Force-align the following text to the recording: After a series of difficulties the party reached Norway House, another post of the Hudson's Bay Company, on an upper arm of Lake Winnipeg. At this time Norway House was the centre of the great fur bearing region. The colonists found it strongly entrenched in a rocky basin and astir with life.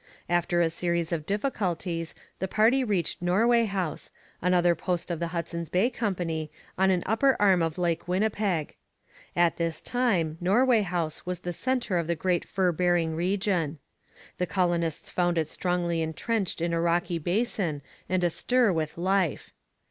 After 0.27 0.61
a 0.61 0.69
series 0.71 1.11
of 1.11 1.27
difficulties 1.27 2.15
the 2.39 2.47
party 2.47 2.83
reached 2.83 3.21
Norway 3.21 3.65
House, 3.65 4.09
another 4.41 4.73
post 4.73 5.11
of 5.11 5.19
the 5.19 5.27
Hudson's 5.27 5.69
Bay 5.69 5.91
Company, 5.91 6.49
on 6.75 6.89
an 6.89 7.03
upper 7.05 7.37
arm 7.39 7.61
of 7.61 7.77
Lake 7.77 8.07
Winnipeg. 8.07 8.73
At 9.35 9.57
this 9.57 9.79
time 9.79 10.39
Norway 10.41 10.81
House 10.81 11.27
was 11.27 11.41
the 11.41 11.53
centre 11.53 11.99
of 11.99 12.07
the 12.07 12.15
great 12.15 12.45
fur 12.45 12.71
bearing 12.71 13.15
region. 13.15 13.77
The 14.39 14.47
colonists 14.47 15.11
found 15.11 15.37
it 15.37 15.49
strongly 15.51 16.01
entrenched 16.01 16.61
in 16.61 16.73
a 16.73 16.81
rocky 16.81 17.19
basin 17.19 17.83
and 18.09 18.23
astir 18.23 18.73
with 18.73 18.97
life. 18.97 19.53